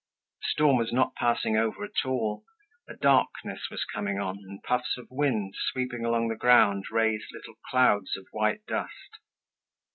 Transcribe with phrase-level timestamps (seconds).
[0.41, 2.43] The storm was not passing over at all;
[2.89, 7.59] a darkness was coming on and puffs of wind, sweeping along the ground, raised little
[7.69, 9.19] clouds of white dust.